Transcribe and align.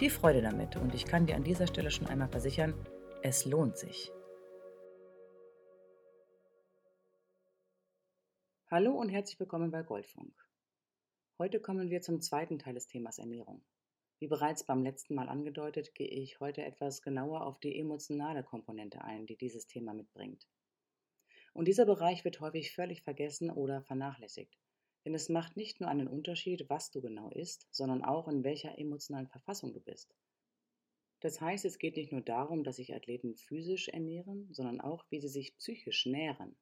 Viel 0.00 0.08
Freude 0.08 0.40
damit 0.40 0.76
und 0.76 0.94
ich 0.94 1.04
kann 1.04 1.26
dir 1.26 1.36
an 1.36 1.44
dieser 1.44 1.66
Stelle 1.66 1.90
schon 1.90 2.06
einmal 2.06 2.30
versichern, 2.30 2.72
es 3.22 3.44
lohnt 3.44 3.76
sich. 3.76 4.10
Hallo 8.70 8.92
und 8.98 9.10
herzlich 9.10 9.38
willkommen 9.38 9.70
bei 9.70 9.82
Goldfunk. 9.82 10.32
Heute 11.38 11.60
kommen 11.60 11.90
wir 11.90 12.00
zum 12.00 12.22
zweiten 12.22 12.58
Teil 12.58 12.72
des 12.72 12.86
Themas 12.86 13.18
Ernährung. 13.18 13.62
Wie 14.20 14.26
bereits 14.26 14.64
beim 14.64 14.82
letzten 14.82 15.14
Mal 15.14 15.28
angedeutet, 15.28 15.94
gehe 15.94 16.08
ich 16.08 16.40
heute 16.40 16.64
etwas 16.64 17.02
genauer 17.02 17.44
auf 17.44 17.60
die 17.60 17.78
emotionale 17.78 18.42
Komponente 18.42 19.04
ein, 19.04 19.26
die 19.26 19.36
dieses 19.36 19.66
Thema 19.66 19.92
mitbringt. 19.92 20.48
Und 21.52 21.68
dieser 21.68 21.84
Bereich 21.84 22.24
wird 22.24 22.40
häufig 22.40 22.72
völlig 22.72 23.02
vergessen 23.02 23.50
oder 23.50 23.82
vernachlässigt. 23.82 24.56
Denn 25.04 25.14
es 25.14 25.28
macht 25.28 25.56
nicht 25.56 25.80
nur 25.80 25.88
einen 25.88 26.08
Unterschied, 26.08 26.68
was 26.68 26.90
du 26.90 27.00
genau 27.00 27.30
isst, 27.30 27.66
sondern 27.70 28.04
auch 28.04 28.28
in 28.28 28.44
welcher 28.44 28.78
emotionalen 28.78 29.28
Verfassung 29.28 29.72
du 29.72 29.80
bist. 29.80 30.14
Das 31.20 31.40
heißt, 31.40 31.64
es 31.64 31.78
geht 31.78 31.96
nicht 31.96 32.12
nur 32.12 32.22
darum, 32.22 32.64
dass 32.64 32.76
sich 32.76 32.94
Athleten 32.94 33.36
physisch 33.36 33.88
ernähren, 33.88 34.48
sondern 34.52 34.80
auch, 34.80 35.04
wie 35.10 35.20
sie 35.20 35.28
sich 35.28 35.56
psychisch 35.56 36.06
nähren. 36.06 36.56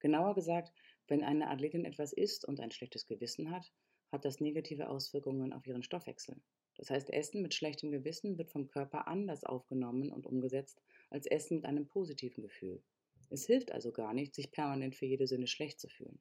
Genauer 0.00 0.34
gesagt, 0.34 0.72
wenn 1.08 1.22
eine 1.22 1.48
Athletin 1.48 1.84
etwas 1.84 2.12
isst 2.12 2.44
und 2.44 2.60
ein 2.60 2.70
schlechtes 2.70 3.06
Gewissen 3.06 3.50
hat, 3.50 3.70
hat 4.10 4.24
das 4.24 4.40
negative 4.40 4.88
Auswirkungen 4.88 5.52
auf 5.52 5.66
ihren 5.66 5.82
Stoffwechsel. 5.82 6.40
Das 6.76 6.90
heißt, 6.90 7.10
Essen 7.10 7.42
mit 7.42 7.54
schlechtem 7.54 7.90
Gewissen 7.90 8.38
wird 8.38 8.50
vom 8.50 8.68
Körper 8.68 9.08
anders 9.08 9.44
aufgenommen 9.44 10.10
und 10.10 10.26
umgesetzt 10.26 10.80
als 11.10 11.26
Essen 11.26 11.56
mit 11.56 11.66
einem 11.66 11.86
positiven 11.86 12.42
Gefühl. 12.42 12.82
Es 13.30 13.46
hilft 13.46 13.72
also 13.72 13.92
gar 13.92 14.14
nicht, 14.14 14.34
sich 14.34 14.50
permanent 14.52 14.94
für 14.94 15.06
jede 15.06 15.26
Sünde 15.26 15.48
schlecht 15.48 15.80
zu 15.80 15.88
fühlen. 15.88 16.18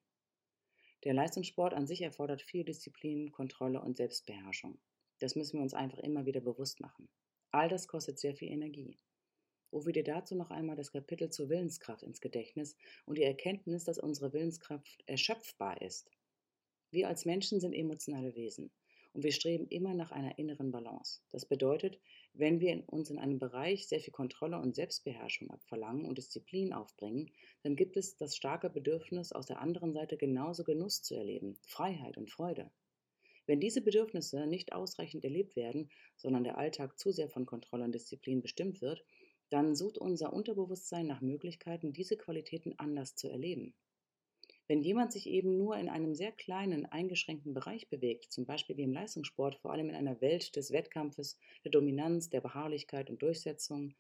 Der 1.08 1.14
Leistungssport 1.14 1.74
an 1.74 1.88
sich 1.88 2.02
erfordert 2.02 2.42
viel 2.42 2.66
Disziplin, 2.66 3.32
Kontrolle 3.32 3.82
und 3.82 3.96
Selbstbeherrschung. 3.96 4.78
Das 5.20 5.38
müssen 5.38 5.58
wir 5.58 5.62
uns 5.62 5.74
einfach 5.74 6.00
immer 6.00 6.26
wieder 6.26 6.42
bewusst 6.42 6.82
machen. 6.82 7.08
All 7.50 7.70
das 7.70 7.88
kostet 7.88 8.20
sehr 8.20 8.36
viel 8.36 8.52
Energie. 8.52 8.98
Rufe 9.72 9.94
dir 9.94 10.04
dazu 10.04 10.36
noch 10.36 10.52
einmal 10.52 10.76
das 10.76 10.92
Kapitel 10.92 11.30
zur 11.30 11.48
Willenskraft 11.48 12.04
ins 12.04 12.20
Gedächtnis 12.20 12.76
und 13.06 13.18
die 13.18 13.24
Erkenntnis, 13.24 13.86
dass 13.86 14.00
unsere 14.00 14.34
Willenskraft 14.34 15.02
erschöpfbar 15.06 15.82
ist. 15.82 16.12
Wir 16.92 17.08
als 17.08 17.24
Menschen 17.24 17.62
sind 17.62 17.72
emotionale 17.72 18.36
Wesen 18.36 18.70
und 19.14 19.24
wir 19.24 19.32
streben 19.32 19.68
immer 19.70 19.94
nach 19.94 20.12
einer 20.12 20.38
inneren 20.38 20.72
Balance. 20.72 21.22
Das 21.30 21.46
bedeutet, 21.46 22.02
wenn 22.40 22.60
wir 22.60 22.84
uns 22.88 23.10
in 23.10 23.20
einem 23.20 23.40
Bereich 23.40 23.88
sehr 23.88 24.00
viel 24.00 24.14
Kontrolle 24.14 24.60
und 24.60 24.76
Selbstbeherrschung 24.76 25.50
abverlangen 25.50 26.06
und 26.06 26.18
Disziplin 26.18 26.74
aufbringen, 26.74 27.32
dann 27.64 27.76
gibt 27.76 27.98
es 27.98 28.18
das 28.18 28.36
starke 28.36 28.70
Bedürfnis, 28.70 29.32
aus 29.32 29.48
der 29.48 29.60
anderen 29.60 29.94
Seite 29.94 30.18
genauso 30.18 30.64
Genuss 30.64 31.02
zu 31.02 31.16
erleben, 31.16 31.58
Freiheit 31.62 32.18
und 32.18 32.30
Freude. 32.30 32.72
Wenn 33.48 33.60
diese 33.60 33.82
Bedürfnisse 33.82 34.46
nicht 34.46 34.74
ausreichend 34.74 35.24
erlebt 35.24 35.56
werden, 35.56 35.90
sondern 36.18 36.44
der 36.44 36.58
Alltag 36.58 37.00
zu 37.00 37.12
sehr 37.12 37.30
von 37.30 37.46
Kontrolle 37.46 37.86
und 37.86 37.96
Disziplin 37.96 38.42
bestimmt 38.42 38.82
wird, 38.82 39.04
dann 39.50 39.76
sucht 39.76 39.98
unser 39.98 40.34
Unterbewusstsein 40.34 41.08
nach 41.08 41.22
Möglichkeiten, 41.22 41.94
diese 41.94 42.18
Qualitäten 42.18 42.78
anders 42.78 43.16
zu 43.16 43.30
erleben. 43.30 43.74
Wenn 44.68 44.82
jemand 44.82 45.14
sich 45.14 45.28
eben 45.28 45.58
nur 45.58 45.78
in 45.78 45.88
einem 45.88 46.14
sehr 46.14 46.34
kleinen, 46.34 46.86
eingeschränkten 46.86 47.54
Bereich 47.54 47.88
bewegt, 47.88 48.34
zum 48.34 48.46
Beispiel 48.46 48.76
wie 48.76 48.84
im 48.84 48.92
Leistungssport, 48.92 49.56
vor 49.56 49.72
allem 49.72 49.90
in 49.90 49.96
einer 49.96 50.20
Welt 50.20 50.58
des 50.58 50.72
Wettkampfes, 50.72 51.40
der 51.64 51.72
Dominanz, 51.72 52.30
der 52.30 52.42
Beharrlichkeit 52.42 53.10
und 53.10 53.22
Durchsetzung, 53.22 53.94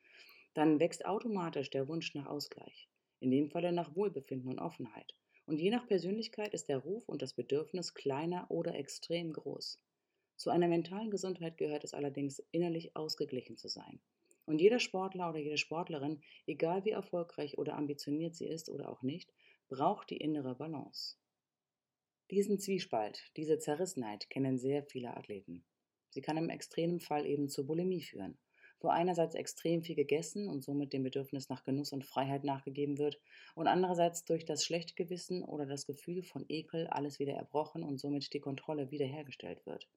dann 0.54 0.82
wächst 0.82 1.06
automatisch 1.06 1.70
der 1.70 1.88
Wunsch 1.88 2.14
nach 2.16 2.26
Ausgleich, 2.26 2.90
in 3.22 3.32
dem 3.32 3.50
Falle 3.50 3.72
nach 3.72 3.96
Wohlbefinden 3.96 4.50
und 4.50 4.60
Offenheit. 4.60 5.16
Und 5.46 5.62
je 5.62 5.70
nach 5.70 5.88
Persönlichkeit 5.88 6.54
ist 6.54 6.68
der 6.68 6.80
Ruf 6.80 7.08
und 7.08 7.22
das 7.22 7.34
Bedürfnis 7.34 7.94
kleiner 7.94 8.52
oder 8.52 8.76
extrem 8.76 9.32
groß. 9.32 9.80
Zu 10.36 10.50
einer 10.50 10.68
mentalen 10.68 11.10
Gesundheit 11.10 11.58
gehört 11.58 11.86
es 11.86 11.94
allerdings, 11.94 12.44
innerlich 12.52 12.94
ausgeglichen 12.98 13.56
zu 13.56 13.70
sein. 13.70 14.02
Und 14.46 14.60
jeder 14.60 14.80
Sportler 14.80 15.30
oder 15.30 15.40
jede 15.40 15.58
Sportlerin, 15.58 16.22
egal 16.46 16.84
wie 16.84 16.92
erfolgreich 16.92 17.58
oder 17.58 17.76
ambitioniert 17.76 18.36
sie 18.36 18.48
ist 18.48 18.70
oder 18.70 18.90
auch 18.90 19.02
nicht, 19.02 19.32
braucht 19.70 20.10
die 20.10 20.18
innere 20.18 20.56
Balance. 20.56 21.18
Diesen 22.32 22.60
Zwiespalt, 22.60 23.32
diese 23.36 23.58
Zerrissenheit 23.58 24.30
kennen 24.30 24.58
sehr 24.58 24.84
viele 24.84 25.16
Athleten. 25.16 25.66
Sie 26.10 26.22
kann 26.22 26.38
im 26.38 26.50
extremen 26.50 27.00
Fall 27.00 27.26
eben 27.26 27.50
zur 27.50 27.66
Bulimie 27.66 28.02
führen, 28.02 28.38
wo 28.80 28.88
einerseits 28.90 29.36
extrem 29.36 29.84
viel 29.84 29.96
gegessen 29.96 30.48
und 30.48 30.64
somit 30.64 30.94
dem 30.94 31.04
Bedürfnis 31.04 31.50
nach 31.50 31.64
Genuss 31.64 31.94
und 31.94 32.06
Freiheit 32.06 32.44
nachgegeben 32.44 32.98
wird 32.98 33.20
und 33.56 33.68
andererseits 33.68 34.26
durch 34.26 34.46
das 34.46 34.64
schlechte 34.64 34.94
Gewissen 34.96 35.44
oder 35.44 35.66
das 35.66 35.86
Gefühl 35.86 36.24
von 36.24 36.46
Ekel 36.48 36.88
alles 36.88 37.20
wieder 37.20 37.34
erbrochen 37.34 37.84
und 37.84 38.00
somit 38.00 38.34
die 38.34 38.40
Kontrolle 38.40 38.92
wiederhergestellt 38.92 39.66
wird. 39.66 39.88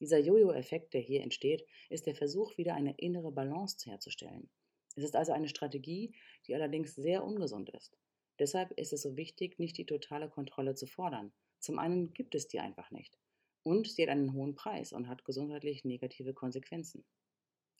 Dieser 0.00 0.18
Jojo-Effekt, 0.18 0.92
der 0.92 1.00
hier 1.00 1.22
entsteht, 1.22 1.64
ist 1.88 2.06
der 2.06 2.14
Versuch, 2.16 2.56
wieder 2.58 2.74
eine 2.74 2.94
innere 2.96 3.30
Balance 3.30 3.88
herzustellen. 3.88 4.50
Es 4.96 5.04
ist 5.04 5.16
also 5.16 5.32
eine 5.32 5.48
Strategie, 5.48 6.14
die 6.46 6.54
allerdings 6.54 6.94
sehr 6.94 7.24
ungesund 7.24 7.70
ist. 7.70 7.96
Deshalb 8.38 8.72
ist 8.72 8.92
es 8.92 9.02
so 9.02 9.16
wichtig, 9.16 9.58
nicht 9.58 9.78
die 9.78 9.86
totale 9.86 10.28
Kontrolle 10.28 10.74
zu 10.74 10.86
fordern. 10.86 11.32
Zum 11.60 11.78
einen 11.78 12.12
gibt 12.12 12.34
es 12.34 12.48
die 12.48 12.60
einfach 12.60 12.90
nicht. 12.90 13.18
Und 13.62 13.88
sie 13.90 14.02
hat 14.02 14.10
einen 14.10 14.34
hohen 14.34 14.54
Preis 14.54 14.92
und 14.92 15.08
hat 15.08 15.24
gesundheitlich 15.24 15.84
negative 15.84 16.34
Konsequenzen. 16.34 17.04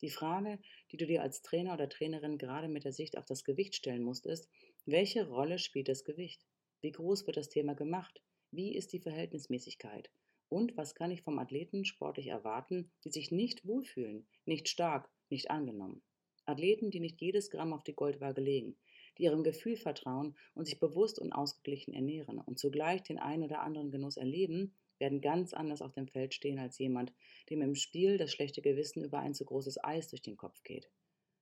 Die 0.01 0.11
Frage, 0.11 0.59
die 0.91 0.97
du 0.97 1.07
dir 1.07 1.23
als 1.23 1.43
Trainer 1.43 1.75
oder 1.75 1.89
Trainerin 1.89 2.39
gerade 2.39 2.69
mit 2.69 2.85
der 2.85 2.93
Sicht 2.93 3.17
auf 3.17 3.25
das 3.25 3.45
Gewicht 3.45 3.75
stellen 3.75 4.03
musst, 4.03 4.27
ist, 4.27 4.49
welche 4.87 5.29
Rolle 5.29 5.59
spielt 5.59 5.89
das 5.89 6.05
Gewicht? 6.05 6.45
Wie 6.81 6.93
groß 6.93 7.27
wird 7.27 7.37
das 7.37 7.49
Thema 7.49 7.75
gemacht? 7.75 8.21
Wie 8.51 8.75
ist 8.75 8.93
die 8.93 9.01
Verhältnismäßigkeit? 9.01 10.11
Und 10.49 10.77
was 10.77 10.95
kann 10.95 11.11
ich 11.11 11.23
vom 11.23 11.39
Athleten 11.39 11.85
sportlich 11.85 12.29
erwarten, 12.29 12.93
die 13.05 13.11
sich 13.11 13.31
nicht 13.31 13.67
wohlfühlen, 13.67 14.27
nicht 14.45 14.69
stark, 14.69 15.11
nicht 15.31 15.51
angenommen? 15.51 16.03
Athleten, 16.45 16.91
die 16.91 17.01
nicht 17.01 17.21
jedes 17.21 17.51
Gramm 17.51 17.73
auf 17.73 17.83
die 17.85 17.95
Goldwaage 17.95 18.41
legen, 18.41 18.77
die 19.19 19.25
ihrem 19.25 19.45
Gefühl 19.45 19.77
vertrauen 19.77 20.35
und 20.55 20.65
sich 20.67 20.79
bewusst 20.79 21.19
und 21.19 21.33
ausgeglichen 21.33 21.95
ernähren 21.95 22.41
und 22.41 22.59
zugleich 22.59 23.03
den 23.03 23.19
einen 23.19 23.45
oder 23.45 23.61
anderen 23.61 23.91
Genuss 23.91 24.17
erleben, 24.17 24.75
werden 24.99 25.21
ganz 25.21 25.55
anders 25.55 25.83
auf 25.83 25.93
dem 25.93 26.07
Feld 26.07 26.35
stehen 26.35 26.59
als 26.59 26.79
jemand, 26.79 27.13
dem 27.51 27.63
im 27.63 27.75
Spiel 27.75 28.17
das 28.19 28.33
schlechte 28.33 28.63
Gewissen 28.63 29.05
über 29.05 29.19
ein 29.19 29.35
zu 29.35 29.45
großes 29.45 29.83
Eis 29.83 30.09
durch 30.09 30.23
den 30.23 30.37
Kopf 30.37 30.63
geht. 30.63 30.91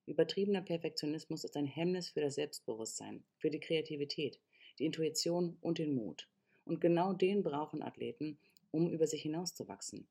Übertriebener 0.06 0.62
Perfektionismus 0.62 1.44
ist 1.44 1.56
ein 1.56 1.66
Hemmnis 1.66 2.08
für 2.08 2.20
das 2.20 2.34
Selbstbewusstsein, 2.34 3.22
für 3.36 3.50
die 3.50 3.60
Kreativität, 3.60 4.40
die 4.78 4.86
Intuition 4.86 5.56
und 5.60 5.78
den 5.78 5.94
Mut. 5.94 6.28
Und 6.64 6.80
genau 6.80 7.12
den 7.12 7.42
brauchen 7.42 7.82
Athleten, 7.82 8.38
um 8.70 8.90
über 8.90 9.06
sich 9.06 9.22
hinauszuwachsen. 9.22 10.08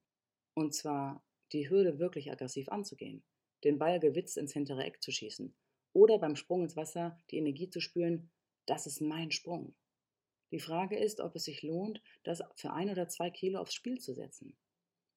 Und 0.53 0.73
zwar 0.73 1.23
die 1.51 1.69
Hürde 1.69 1.99
wirklich 1.99 2.31
aggressiv 2.31 2.69
anzugehen, 2.69 3.23
den 3.63 3.77
Ball 3.77 3.99
gewitzt 3.99 4.37
ins 4.37 4.53
hintere 4.53 4.83
Eck 4.83 5.01
zu 5.01 5.11
schießen 5.11 5.53
oder 5.93 6.19
beim 6.19 6.35
Sprung 6.35 6.63
ins 6.63 6.75
Wasser 6.75 7.17
die 7.29 7.37
Energie 7.37 7.69
zu 7.69 7.79
spüren, 7.79 8.29
das 8.65 8.87
ist 8.87 9.01
mein 9.01 9.31
Sprung. 9.31 9.75
Die 10.51 10.59
Frage 10.59 10.97
ist, 10.97 11.21
ob 11.21 11.35
es 11.35 11.45
sich 11.45 11.63
lohnt, 11.63 12.01
das 12.23 12.43
für 12.55 12.73
ein 12.73 12.89
oder 12.89 13.07
zwei 13.07 13.29
Kilo 13.29 13.59
aufs 13.59 13.73
Spiel 13.73 13.99
zu 13.99 14.13
setzen. 14.13 14.57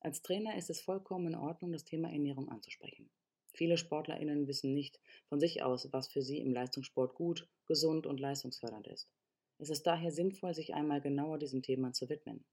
Als 0.00 0.22
Trainer 0.22 0.56
ist 0.56 0.70
es 0.70 0.80
vollkommen 0.80 1.28
in 1.28 1.34
Ordnung, 1.34 1.72
das 1.72 1.84
Thema 1.84 2.10
Ernährung 2.10 2.48
anzusprechen. 2.48 3.10
Viele 3.52 3.78
SportlerInnen 3.78 4.46
wissen 4.46 4.74
nicht 4.74 5.00
von 5.28 5.40
sich 5.40 5.62
aus, 5.62 5.92
was 5.92 6.08
für 6.08 6.22
sie 6.22 6.38
im 6.38 6.52
Leistungssport 6.52 7.14
gut, 7.14 7.48
gesund 7.66 8.06
und 8.06 8.20
leistungsfördernd 8.20 8.86
ist. 8.88 9.08
Es 9.58 9.70
ist 9.70 9.86
daher 9.86 10.10
sinnvoll, 10.10 10.54
sich 10.54 10.74
einmal 10.74 11.00
genauer 11.00 11.38
diesem 11.38 11.62
Thema 11.62 11.92
zu 11.92 12.08
widmen. 12.08 12.44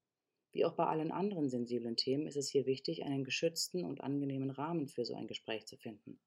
Wie 0.51 0.65
auch 0.65 0.73
bei 0.73 0.85
allen 0.85 1.11
anderen 1.11 1.49
sensiblen 1.49 1.95
Themen 1.95 2.27
ist 2.27 2.35
es 2.35 2.49
hier 2.49 2.65
wichtig, 2.65 3.03
einen 3.03 3.23
geschützten 3.23 3.83
und 3.83 4.01
angenehmen 4.01 4.51
Rahmen 4.51 4.87
für 4.87 5.05
so 5.05 5.15
ein 5.15 5.27
Gespräch 5.27 5.65
zu 5.65 5.77
finden. 5.77 6.19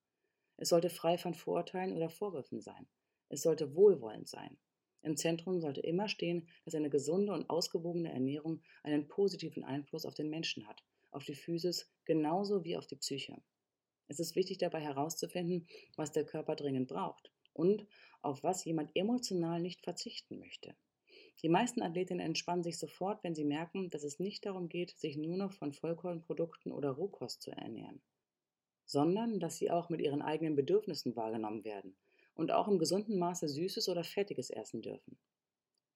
Es 0.56 0.68
sollte 0.68 0.90
frei 0.90 1.18
von 1.18 1.34
Vorurteilen 1.34 1.92
oder 1.92 2.10
Vorwürfen 2.10 2.60
sein. 2.60 2.86
Es 3.28 3.42
sollte 3.42 3.74
wohlwollend 3.74 4.28
sein. 4.28 4.56
Im 5.02 5.16
Zentrum 5.16 5.60
sollte 5.60 5.80
immer 5.80 6.08
stehen, 6.08 6.48
dass 6.64 6.74
eine 6.74 6.88
gesunde 6.88 7.32
und 7.32 7.50
ausgewogene 7.50 8.12
Ernährung 8.12 8.62
einen 8.82 9.06
positiven 9.06 9.64
Einfluss 9.64 10.06
auf 10.06 10.14
den 10.14 10.30
Menschen 10.30 10.66
hat, 10.66 10.82
auf 11.10 11.24
die 11.24 11.34
Physis 11.34 11.90
genauso 12.04 12.64
wie 12.64 12.76
auf 12.76 12.86
die 12.86 12.96
Psyche. 12.96 13.42
Es 14.08 14.18
ist 14.18 14.36
wichtig 14.36 14.58
dabei 14.58 14.80
herauszufinden, 14.80 15.66
was 15.96 16.12
der 16.12 16.24
Körper 16.24 16.56
dringend 16.56 16.88
braucht 16.88 17.30
und 17.52 17.86
auf 18.22 18.42
was 18.42 18.64
jemand 18.64 18.90
emotional 18.94 19.60
nicht 19.60 19.82
verzichten 19.82 20.38
möchte. 20.38 20.74
Die 21.42 21.48
meisten 21.48 21.82
Athletinnen 21.82 22.24
entspannen 22.24 22.62
sich 22.62 22.78
sofort, 22.78 23.22
wenn 23.24 23.34
sie 23.34 23.44
merken, 23.44 23.90
dass 23.90 24.04
es 24.04 24.18
nicht 24.18 24.46
darum 24.46 24.68
geht, 24.68 24.90
sich 24.98 25.16
nur 25.16 25.36
noch 25.36 25.52
von 25.52 25.72
Vollkornprodukten 25.72 26.72
oder 26.72 26.90
Rohkost 26.90 27.42
zu 27.42 27.50
ernähren, 27.50 28.00
sondern 28.86 29.40
dass 29.40 29.56
sie 29.56 29.70
auch 29.70 29.88
mit 29.88 30.00
ihren 30.00 30.22
eigenen 30.22 30.56
Bedürfnissen 30.56 31.16
wahrgenommen 31.16 31.64
werden 31.64 31.96
und 32.34 32.52
auch 32.52 32.68
im 32.68 32.78
gesunden 32.78 33.18
Maße 33.18 33.48
Süßes 33.48 33.88
oder 33.88 34.04
Fettiges 34.04 34.50
essen 34.50 34.82
dürfen. 34.82 35.18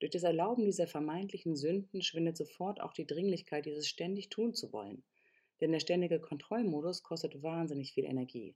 Durch 0.01 0.13
das 0.13 0.23
Erlauben 0.23 0.65
dieser 0.65 0.87
vermeintlichen 0.87 1.57
Sünden 1.57 2.03
schwindet 2.03 2.37
sofort 2.37 2.81
auch 2.81 2.93
die 2.93 3.07
Dringlichkeit, 3.07 3.67
dieses 3.67 3.89
ständig 3.89 4.29
tun 4.29 4.55
zu 4.55 4.73
wollen. 4.73 5.03
Denn 5.61 5.73
der 5.73 5.81
ständige 5.81 6.21
Kontrollmodus 6.21 7.03
kostet 7.03 7.43
wahnsinnig 7.43 7.93
viel 7.93 8.05
Energie. 8.05 8.55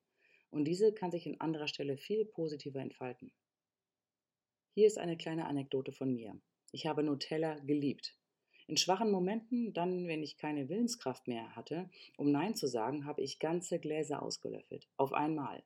Und 0.50 0.66
diese 0.66 0.92
kann 0.92 1.10
sich 1.10 1.26
an 1.26 1.40
anderer 1.40 1.66
Stelle 1.66 1.96
viel 1.96 2.24
positiver 2.24 2.80
entfalten. 2.80 3.32
Hier 4.74 4.86
ist 4.86 4.98
eine 4.98 5.16
kleine 5.16 5.46
Anekdote 5.46 5.92
von 5.92 6.14
mir. 6.14 6.40
Ich 6.70 6.86
habe 6.86 7.02
Nutella 7.02 7.58
geliebt. 7.58 8.16
In 8.72 8.78
schwachen 8.78 9.10
Momenten, 9.10 9.74
dann, 9.74 10.08
wenn 10.08 10.22
ich 10.22 10.38
keine 10.38 10.70
Willenskraft 10.70 11.28
mehr 11.28 11.54
hatte, 11.54 11.90
um 12.16 12.32
Nein 12.32 12.54
zu 12.54 12.66
sagen, 12.66 13.04
habe 13.04 13.20
ich 13.20 13.38
ganze 13.38 13.78
Gläser 13.78 14.22
ausgelöffelt. 14.22 14.88
Auf 14.96 15.12
einmal. 15.12 15.62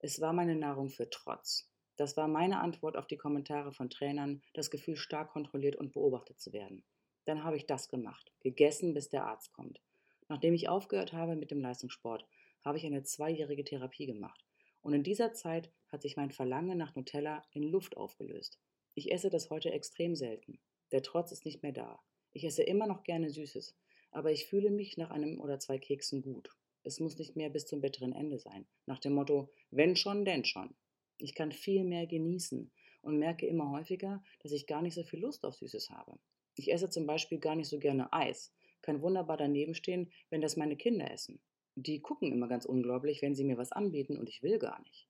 Es 0.00 0.20
war 0.20 0.32
meine 0.32 0.56
Nahrung 0.56 0.88
für 0.88 1.08
Trotz. 1.08 1.70
Das 1.96 2.16
war 2.16 2.26
meine 2.26 2.58
Antwort 2.58 2.96
auf 2.96 3.06
die 3.06 3.16
Kommentare 3.16 3.70
von 3.70 3.88
Trainern, 3.88 4.42
das 4.52 4.72
Gefühl, 4.72 4.96
stark 4.96 5.30
kontrolliert 5.30 5.76
und 5.76 5.92
beobachtet 5.92 6.40
zu 6.40 6.52
werden. 6.52 6.82
Dann 7.24 7.44
habe 7.44 7.56
ich 7.56 7.66
das 7.66 7.88
gemacht, 7.88 8.32
gegessen, 8.40 8.94
bis 8.94 9.08
der 9.08 9.26
Arzt 9.26 9.52
kommt. 9.52 9.80
Nachdem 10.26 10.52
ich 10.52 10.68
aufgehört 10.68 11.12
habe 11.12 11.36
mit 11.36 11.52
dem 11.52 11.60
Leistungssport, 11.60 12.26
habe 12.64 12.78
ich 12.78 12.84
eine 12.84 13.04
zweijährige 13.04 13.62
Therapie 13.62 14.06
gemacht. 14.06 14.44
Und 14.82 14.92
in 14.92 15.04
dieser 15.04 15.32
Zeit 15.34 15.70
hat 15.86 16.02
sich 16.02 16.16
mein 16.16 16.32
Verlangen 16.32 16.76
nach 16.76 16.96
Nutella 16.96 17.44
in 17.52 17.62
Luft 17.62 17.96
aufgelöst. 17.96 18.58
Ich 18.94 19.12
esse 19.12 19.30
das 19.30 19.50
heute 19.50 19.70
extrem 19.70 20.16
selten. 20.16 20.58
Der 20.90 21.04
Trotz 21.04 21.30
ist 21.30 21.44
nicht 21.44 21.62
mehr 21.62 21.70
da. 21.70 22.00
Ich 22.32 22.44
esse 22.44 22.62
immer 22.62 22.86
noch 22.86 23.02
gerne 23.02 23.30
Süßes, 23.30 23.74
aber 24.10 24.30
ich 24.32 24.46
fühle 24.46 24.70
mich 24.70 24.96
nach 24.96 25.10
einem 25.10 25.40
oder 25.40 25.58
zwei 25.58 25.78
Keksen 25.78 26.22
gut. 26.22 26.50
Es 26.82 27.00
muss 27.00 27.18
nicht 27.18 27.36
mehr 27.36 27.50
bis 27.50 27.66
zum 27.66 27.80
bitteren 27.80 28.12
Ende 28.12 28.38
sein. 28.38 28.66
Nach 28.86 28.98
dem 28.98 29.12
Motto, 29.12 29.50
wenn 29.70 29.96
schon, 29.96 30.24
denn 30.24 30.44
schon. 30.44 30.74
Ich 31.18 31.34
kann 31.34 31.52
viel 31.52 31.84
mehr 31.84 32.06
genießen 32.06 32.70
und 33.02 33.18
merke 33.18 33.46
immer 33.46 33.70
häufiger, 33.70 34.22
dass 34.42 34.52
ich 34.52 34.66
gar 34.66 34.80
nicht 34.80 34.94
so 34.94 35.02
viel 35.02 35.20
Lust 35.20 35.44
auf 35.44 35.56
Süßes 35.56 35.90
habe. 35.90 36.18
Ich 36.56 36.72
esse 36.72 36.88
zum 36.88 37.06
Beispiel 37.06 37.38
gar 37.38 37.54
nicht 37.54 37.68
so 37.68 37.78
gerne 37.78 38.12
Eis, 38.12 38.52
kann 38.82 39.02
wunderbar 39.02 39.36
daneben 39.36 39.74
stehen, 39.74 40.10
wenn 40.30 40.40
das 40.40 40.56
meine 40.56 40.76
Kinder 40.76 41.10
essen. 41.10 41.40
Die 41.74 42.00
gucken 42.00 42.32
immer 42.32 42.48
ganz 42.48 42.64
unglaublich, 42.64 43.22
wenn 43.22 43.34
sie 43.34 43.44
mir 43.44 43.58
was 43.58 43.72
anbieten 43.72 44.16
und 44.16 44.28
ich 44.28 44.42
will 44.42 44.58
gar 44.58 44.80
nicht. 44.82 45.08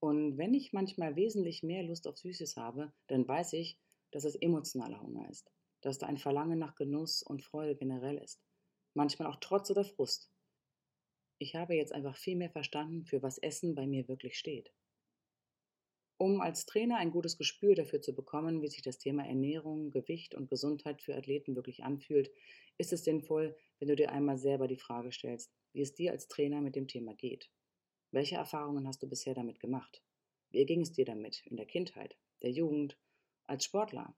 Und 0.00 0.36
wenn 0.36 0.52
ich 0.52 0.72
manchmal 0.72 1.16
wesentlich 1.16 1.62
mehr 1.62 1.82
Lust 1.82 2.06
auf 2.06 2.18
Süßes 2.18 2.56
habe, 2.56 2.92
dann 3.06 3.26
weiß 3.26 3.54
ich, 3.54 3.78
dass 4.10 4.24
es 4.24 4.34
emotionaler 4.34 5.00
Hunger 5.00 5.28
ist, 5.30 5.50
dass 5.84 5.98
da 5.98 6.06
ein 6.06 6.16
Verlangen 6.16 6.58
nach 6.58 6.76
Genuss 6.76 7.22
und 7.22 7.42
Freude 7.42 7.76
generell 7.76 8.16
ist. 8.16 8.42
Manchmal 8.94 9.28
auch 9.28 9.36
Trotz 9.36 9.70
oder 9.70 9.84
Frust. 9.84 10.32
Ich 11.38 11.54
habe 11.54 11.74
jetzt 11.74 11.92
einfach 11.92 12.16
viel 12.16 12.36
mehr 12.36 12.50
verstanden, 12.50 13.04
für 13.04 13.22
was 13.22 13.36
Essen 13.36 13.74
bei 13.74 13.86
mir 13.86 14.08
wirklich 14.08 14.38
steht. 14.38 14.72
Um 16.16 16.40
als 16.40 16.64
Trainer 16.64 16.96
ein 16.96 17.10
gutes 17.10 17.36
Gespür 17.36 17.74
dafür 17.74 18.00
zu 18.00 18.14
bekommen, 18.14 18.62
wie 18.62 18.68
sich 18.68 18.80
das 18.80 18.98
Thema 18.98 19.26
Ernährung, 19.26 19.90
Gewicht 19.90 20.34
und 20.34 20.48
Gesundheit 20.48 21.02
für 21.02 21.14
Athleten 21.14 21.54
wirklich 21.54 21.84
anfühlt, 21.84 22.30
ist 22.78 22.94
es 22.94 23.04
sinnvoll, 23.04 23.54
wenn 23.78 23.88
du 23.88 23.96
dir 23.96 24.10
einmal 24.10 24.38
selber 24.38 24.68
die 24.68 24.78
Frage 24.78 25.12
stellst, 25.12 25.52
wie 25.74 25.82
es 25.82 25.94
dir 25.94 26.12
als 26.12 26.28
Trainer 26.28 26.62
mit 26.62 26.76
dem 26.76 26.88
Thema 26.88 27.14
geht. 27.14 27.50
Welche 28.10 28.36
Erfahrungen 28.36 28.86
hast 28.86 29.02
du 29.02 29.08
bisher 29.08 29.34
damit 29.34 29.60
gemacht? 29.60 30.02
Wie 30.50 30.64
ging 30.64 30.80
es 30.80 30.92
dir 30.92 31.04
damit 31.04 31.44
in 31.46 31.56
der 31.56 31.66
Kindheit, 31.66 32.16
der 32.42 32.52
Jugend, 32.52 32.96
als 33.46 33.64
Sportler? 33.64 34.16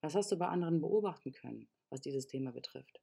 Was 0.00 0.14
hast 0.14 0.30
du 0.30 0.36
bei 0.36 0.46
anderen 0.46 0.80
beobachten 0.80 1.32
können, 1.32 1.68
was 1.90 2.00
dieses 2.00 2.28
Thema 2.28 2.52
betrifft? 2.52 3.00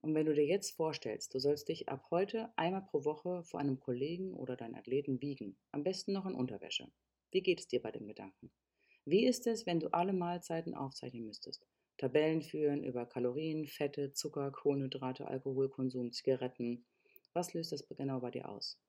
Und 0.00 0.14
wenn 0.14 0.26
du 0.26 0.34
dir 0.34 0.44
jetzt 0.44 0.72
vorstellst, 0.72 1.32
du 1.34 1.38
sollst 1.38 1.68
dich 1.68 1.88
ab 1.88 2.10
heute 2.10 2.52
einmal 2.56 2.82
pro 2.82 3.04
Woche 3.04 3.44
vor 3.44 3.60
einem 3.60 3.78
Kollegen 3.78 4.34
oder 4.34 4.56
deinen 4.56 4.74
Athleten 4.74 5.20
wiegen, 5.20 5.56
am 5.70 5.84
besten 5.84 6.12
noch 6.12 6.26
in 6.26 6.34
Unterwäsche. 6.34 6.90
Wie 7.30 7.42
geht 7.42 7.60
es 7.60 7.68
dir 7.68 7.80
bei 7.80 7.92
dem 7.92 8.06
Gedanken? 8.06 8.50
Wie 9.04 9.24
ist 9.24 9.46
es, 9.46 9.66
wenn 9.66 9.80
du 9.80 9.88
alle 9.94 10.12
Mahlzeiten 10.12 10.74
aufzeichnen 10.74 11.24
müsstest? 11.24 11.64
Tabellen 11.96 12.42
führen 12.42 12.82
über 12.82 13.06
Kalorien, 13.06 13.66
Fette, 13.66 14.12
Zucker, 14.12 14.50
Kohlenhydrate, 14.50 15.28
Alkoholkonsum, 15.28 16.10
Zigaretten. 16.10 16.84
Was 17.32 17.54
löst 17.54 17.70
das 17.70 17.86
genau 17.88 18.18
bei 18.18 18.32
dir 18.32 18.48
aus? 18.48 18.80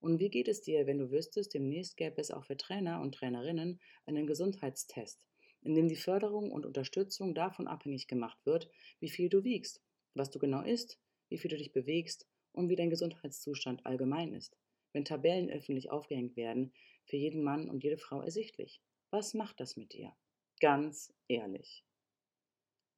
Und 0.00 0.20
wie 0.20 0.30
geht 0.30 0.48
es 0.48 0.62
dir, 0.62 0.86
wenn 0.86 0.98
du 0.98 1.10
wüsstest, 1.10 1.52
demnächst 1.52 1.96
gäbe 1.96 2.20
es 2.20 2.30
auch 2.30 2.44
für 2.44 2.56
Trainer 2.56 3.00
und 3.00 3.14
Trainerinnen 3.14 3.80
einen 4.06 4.26
Gesundheitstest, 4.26 5.26
in 5.64 5.74
dem 5.74 5.88
die 5.88 5.96
Förderung 5.96 6.52
und 6.52 6.66
Unterstützung 6.66 7.34
davon 7.34 7.66
abhängig 7.66 8.06
gemacht 8.06 8.38
wird, 8.44 8.70
wie 9.00 9.10
viel 9.10 9.28
du 9.28 9.42
wiegst 9.42 9.82
was 10.14 10.30
du 10.30 10.38
genau 10.38 10.62
isst, 10.62 10.98
wie 11.28 11.38
viel 11.38 11.50
du 11.50 11.56
dich 11.56 11.72
bewegst 11.72 12.26
und 12.52 12.68
wie 12.68 12.76
dein 12.76 12.90
Gesundheitszustand 12.90 13.84
allgemein 13.84 14.32
ist. 14.32 14.56
Wenn 14.92 15.04
Tabellen 15.04 15.50
öffentlich 15.50 15.90
aufgehängt 15.90 16.36
werden, 16.36 16.72
für 17.04 17.16
jeden 17.16 17.42
Mann 17.42 17.68
und 17.68 17.82
jede 17.82 17.98
Frau 17.98 18.22
ersichtlich. 18.22 18.80
Was 19.10 19.34
macht 19.34 19.60
das 19.60 19.76
mit 19.76 19.92
dir? 19.92 20.14
Ganz 20.60 21.12
ehrlich. 21.28 21.84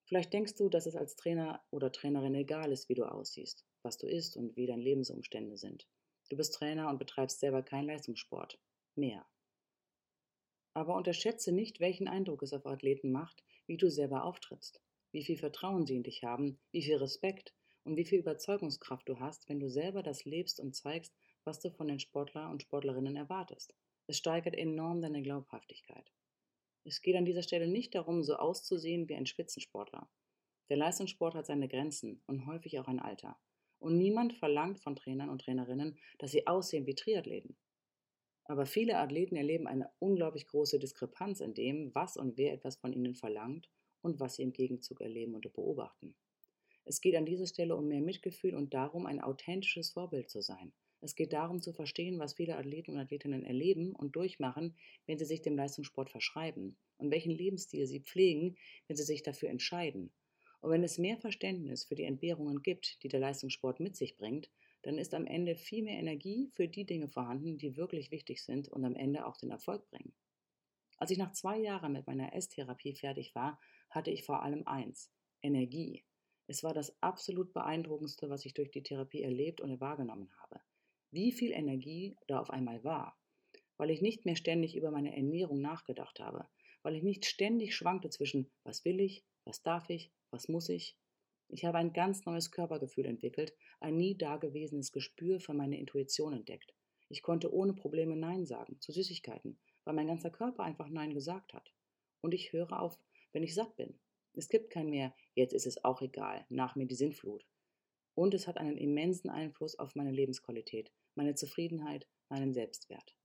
Vielleicht 0.04 0.32
denkst 0.32 0.54
du, 0.54 0.68
dass 0.68 0.86
es 0.86 0.94
als 0.94 1.16
Trainer 1.16 1.64
oder 1.70 1.90
Trainerin 1.90 2.34
egal 2.34 2.70
ist, 2.70 2.88
wie 2.88 2.94
du 2.94 3.04
aussiehst, 3.04 3.66
was 3.82 3.98
du 3.98 4.06
isst 4.06 4.36
und 4.36 4.56
wie 4.56 4.66
deine 4.66 4.82
Lebensumstände 4.82 5.56
sind. 5.56 5.88
Du 6.28 6.36
bist 6.36 6.54
Trainer 6.54 6.88
und 6.90 6.98
betreibst 6.98 7.40
selber 7.40 7.62
keinen 7.62 7.86
Leistungssport. 7.86 8.58
Mehr. 8.94 9.26
Aber 10.76 10.94
unterschätze 10.94 11.52
nicht, 11.52 11.80
welchen 11.80 12.06
Eindruck 12.06 12.42
es 12.42 12.52
auf 12.52 12.66
Athleten 12.66 13.10
macht, 13.10 13.42
wie 13.66 13.76
du 13.76 13.90
selber 13.90 14.24
auftrittst 14.24 14.80
wie 15.16 15.24
viel 15.24 15.38
Vertrauen 15.38 15.86
sie 15.86 15.96
in 15.96 16.02
dich 16.02 16.24
haben, 16.24 16.58
wie 16.72 16.82
viel 16.82 16.96
Respekt 16.96 17.54
und 17.84 17.96
wie 17.96 18.04
viel 18.04 18.18
Überzeugungskraft 18.18 19.08
du 19.08 19.18
hast, 19.18 19.48
wenn 19.48 19.58
du 19.58 19.70
selber 19.70 20.02
das 20.02 20.26
lebst 20.26 20.60
und 20.60 20.76
zeigst, 20.76 21.16
was 21.44 21.58
du 21.58 21.70
von 21.70 21.88
den 21.88 22.00
Sportler 22.00 22.50
und 22.50 22.60
Sportlerinnen 22.60 23.16
erwartest. 23.16 23.74
Es 24.08 24.18
steigert 24.18 24.54
enorm 24.54 25.00
deine 25.00 25.22
Glaubhaftigkeit. 25.22 26.12
Es 26.84 27.00
geht 27.00 27.16
an 27.16 27.24
dieser 27.24 27.42
Stelle 27.42 27.66
nicht 27.66 27.94
darum, 27.94 28.22
so 28.22 28.36
auszusehen 28.36 29.08
wie 29.08 29.14
ein 29.14 29.24
Spitzensportler. 29.24 30.06
Der 30.68 30.76
Leistungssport 30.76 31.34
hat 31.34 31.46
seine 31.46 31.68
Grenzen 31.68 32.22
und 32.26 32.44
häufig 32.44 32.78
auch 32.78 32.86
ein 32.86 33.00
Alter. 33.00 33.38
Und 33.78 33.96
niemand 33.96 34.34
verlangt 34.34 34.80
von 34.80 34.96
Trainern 34.96 35.30
und 35.30 35.40
Trainerinnen, 35.40 35.98
dass 36.18 36.32
sie 36.32 36.46
aussehen 36.46 36.86
wie 36.86 36.94
Triathleten. 36.94 37.56
Aber 38.48 38.64
viele 38.64 38.98
Athleten 38.98 39.36
erleben 39.36 39.66
eine 39.66 39.90
unglaublich 39.98 40.46
große 40.46 40.78
Diskrepanz 40.78 41.40
in 41.40 41.54
dem, 41.54 41.94
was 41.94 42.16
und 42.16 42.36
wer 42.36 42.52
etwas 42.52 42.76
von 42.76 42.92
ihnen 42.92 43.14
verlangt 43.14 43.68
und 44.02 44.20
was 44.20 44.36
sie 44.36 44.42
im 44.42 44.52
Gegenzug 44.52 45.00
erleben 45.00 45.34
und 45.34 45.52
beobachten. 45.52 46.14
Es 46.84 47.00
geht 47.00 47.16
an 47.16 47.26
dieser 47.26 47.46
Stelle 47.46 47.74
um 47.74 47.88
mehr 47.88 48.00
Mitgefühl 48.00 48.54
und 48.54 48.72
darum, 48.72 49.06
ein 49.06 49.20
authentisches 49.20 49.90
Vorbild 49.90 50.30
zu 50.30 50.40
sein. 50.40 50.72
Es 51.00 51.16
geht 51.16 51.32
darum 51.32 51.60
zu 51.60 51.72
verstehen, 51.72 52.20
was 52.20 52.34
viele 52.34 52.56
Athleten 52.56 52.92
und 52.92 52.98
Athletinnen 52.98 53.44
erleben 53.44 53.94
und 53.94 54.14
durchmachen, 54.14 54.76
wenn 55.06 55.18
sie 55.18 55.24
sich 55.24 55.42
dem 55.42 55.56
Leistungssport 55.56 56.10
verschreiben 56.10 56.76
und 56.98 57.10
welchen 57.10 57.32
Lebensstil 57.32 57.86
sie 57.86 58.00
pflegen, 58.00 58.56
wenn 58.86 58.96
sie 58.96 59.02
sich 59.02 59.22
dafür 59.22 59.50
entscheiden. 59.50 60.12
Und 60.60 60.70
wenn 60.70 60.84
es 60.84 60.98
mehr 60.98 61.18
Verständnis 61.18 61.84
für 61.84 61.96
die 61.96 62.04
Entbehrungen 62.04 62.62
gibt, 62.62 63.02
die 63.02 63.08
der 63.08 63.20
Leistungssport 63.20 63.80
mit 63.80 63.96
sich 63.96 64.16
bringt, 64.16 64.48
dann 64.86 64.98
ist 64.98 65.14
am 65.14 65.26
Ende 65.26 65.56
viel 65.56 65.82
mehr 65.82 65.98
Energie 65.98 66.48
für 66.52 66.68
die 66.68 66.84
Dinge 66.84 67.08
vorhanden, 67.08 67.58
die 67.58 67.76
wirklich 67.76 68.12
wichtig 68.12 68.44
sind 68.44 68.68
und 68.68 68.84
am 68.84 68.94
Ende 68.94 69.26
auch 69.26 69.36
den 69.36 69.50
Erfolg 69.50 69.84
bringen. 69.90 70.14
Als 70.96 71.10
ich 71.10 71.18
nach 71.18 71.32
zwei 71.32 71.58
Jahren 71.58 71.92
mit 71.92 72.06
meiner 72.06 72.32
Esstherapie 72.32 72.94
fertig 72.94 73.34
war, 73.34 73.58
hatte 73.90 74.12
ich 74.12 74.22
vor 74.22 74.44
allem 74.44 74.64
eins, 74.64 75.10
Energie. 75.42 76.04
Es 76.46 76.62
war 76.62 76.72
das 76.72 76.96
absolut 77.02 77.52
beeindruckendste, 77.52 78.30
was 78.30 78.44
ich 78.44 78.54
durch 78.54 78.70
die 78.70 78.84
Therapie 78.84 79.22
erlebt 79.22 79.60
und 79.60 79.80
wahrgenommen 79.80 80.30
habe. 80.40 80.60
Wie 81.10 81.32
viel 81.32 81.50
Energie 81.50 82.16
da 82.28 82.38
auf 82.38 82.50
einmal 82.50 82.84
war, 82.84 83.18
weil 83.78 83.90
ich 83.90 84.02
nicht 84.02 84.24
mehr 84.24 84.36
ständig 84.36 84.76
über 84.76 84.92
meine 84.92 85.16
Ernährung 85.16 85.60
nachgedacht 85.60 86.20
habe, 86.20 86.48
weil 86.82 86.94
ich 86.94 87.02
nicht 87.02 87.26
ständig 87.26 87.74
schwankte 87.74 88.08
zwischen 88.08 88.52
was 88.62 88.84
will 88.84 89.00
ich, 89.00 89.24
was 89.44 89.64
darf 89.64 89.90
ich, 89.90 90.12
was 90.30 90.48
muss 90.48 90.68
ich. 90.68 90.96
Ich 91.48 91.64
habe 91.64 91.78
ein 91.78 91.92
ganz 91.92 92.24
neues 92.24 92.50
Körpergefühl 92.50 93.06
entwickelt, 93.06 93.54
ein 93.80 93.96
nie 93.96 94.16
dagewesenes 94.16 94.92
Gespür 94.92 95.40
für 95.40 95.54
meine 95.54 95.78
Intuition 95.78 96.32
entdeckt. 96.32 96.74
Ich 97.08 97.22
konnte 97.22 97.52
ohne 97.52 97.72
Probleme 97.72 98.16
Nein 98.16 98.46
sagen 98.46 98.80
zu 98.80 98.92
Süßigkeiten, 98.92 99.58
weil 99.84 99.94
mein 99.94 100.08
ganzer 100.08 100.30
Körper 100.30 100.64
einfach 100.64 100.88
Nein 100.88 101.14
gesagt 101.14 101.54
hat. 101.54 101.72
Und 102.20 102.34
ich 102.34 102.52
höre 102.52 102.80
auf, 102.80 102.98
wenn 103.32 103.44
ich 103.44 103.54
satt 103.54 103.76
bin. 103.76 104.00
Es 104.34 104.48
gibt 104.48 104.70
kein 104.70 104.90
mehr, 104.90 105.14
jetzt 105.34 105.54
ist 105.54 105.66
es 105.66 105.84
auch 105.84 106.02
egal, 106.02 106.44
nach 106.48 106.74
mir 106.74 106.86
die 106.86 106.96
Sintflut. 106.96 107.46
Und 108.14 108.34
es 108.34 108.46
hat 108.48 108.58
einen 108.58 108.76
immensen 108.76 109.30
Einfluss 109.30 109.78
auf 109.78 109.94
meine 109.94 110.10
Lebensqualität, 110.10 110.92
meine 111.14 111.34
Zufriedenheit, 111.34 112.08
meinen 112.28 112.52
Selbstwert. 112.52 113.16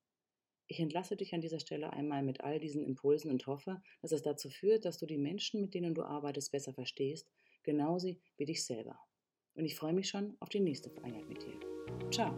Ich 0.68 0.80
entlasse 0.80 1.18
dich 1.18 1.34
an 1.34 1.42
dieser 1.42 1.60
Stelle 1.60 1.92
einmal 1.92 2.24
mit 2.24 2.42
all 2.42 2.60
diesen 2.60 2.86
Impulsen 2.86 3.32
und 3.32 3.46
hoffe, 3.48 3.82
dass 4.02 4.14
es 4.14 4.22
dazu 4.22 4.50
führt, 4.50 4.86
dass 4.86 4.98
du 4.98 5.06
die 5.06 5.18
Menschen, 5.18 5.60
mit 5.60 5.74
denen 5.74 5.94
du 5.94 6.04
arbeitest, 6.04 6.52
besser 6.52 6.74
verstehst, 6.74 7.30
genauso 7.64 8.16
wie 8.38 8.46
dich 8.46 8.66
selber. 8.66 9.00
Und 9.54 9.66
ich 9.66 9.76
freue 9.76 9.94
mich 9.94 10.10
schon 10.10 10.36
auf 10.40 10.50
die 10.50 10.60
nächste 10.60 10.92
Einheit 11.04 11.28
mit 11.28 11.44
dir. 11.44 11.60
Ciao! 12.10 12.36